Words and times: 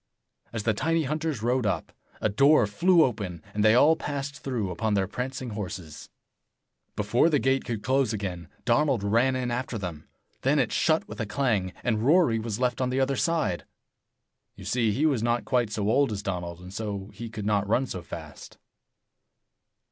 As 0.51 0.63
the 0.63 0.73
tiny 0.73 1.03
hunters 1.03 1.43
rode 1.43 1.67
up, 1.67 1.91
a 2.19 2.27
door 2.27 2.65
flew 2.65 3.03
open, 3.03 3.43
and 3.53 3.63
they 3.63 3.75
all 3.75 3.95
passed 3.95 4.39
through 4.39 4.71
upon 4.71 4.95
their 4.95 5.07
prancing 5.07 5.51
horses. 5.51 6.09
Before 6.95 7.29
the 7.29 7.37
gate 7.37 7.65
could 7.65 7.83
close 7.83 8.11
again, 8.11 8.47
Donald 8.65 9.03
ran 9.03 9.35
in 9.35 9.51
after 9.51 9.77
them. 9.77 10.09
Then 10.41 10.57
it 10.57 10.71
shut 10.71 11.07
with 11.07 11.19
a 11.19 11.27
clang, 11.27 11.71
and 11.83 12.01
Rory 12.03 12.39
was 12.39 12.59
left 12.59 12.81
on 12.81 12.89
the 12.89 12.99
other 12.99 13.15
side. 13.15 13.63
You 14.55 14.65
see, 14.65 14.91
he 14.91 15.05
was 15.05 15.21
not 15.21 15.45
quite 15.45 15.69
so 15.69 15.87
old 15.87 16.11
as 16.11 16.23
Donald, 16.23 16.61
and 16.61 16.73
so 16.73 17.11
he 17.13 17.29
could 17.29 17.45
not 17.45 17.67
run 17.69 17.85
so 17.85 18.01
fast. 18.01 18.57